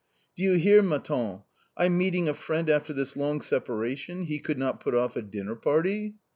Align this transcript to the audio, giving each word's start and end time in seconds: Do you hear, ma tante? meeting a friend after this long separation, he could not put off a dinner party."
Do 0.35 0.41
you 0.41 0.53
hear, 0.53 0.81
ma 0.81 0.97
tante? 0.97 1.43
meeting 1.91 2.27
a 2.27 2.33
friend 2.33 2.71
after 2.71 2.91
this 2.91 3.15
long 3.15 3.39
separation, 3.39 4.23
he 4.23 4.39
could 4.39 4.57
not 4.57 4.79
put 4.79 4.95
off 4.95 5.15
a 5.15 5.21
dinner 5.21 5.55
party." 5.55 6.15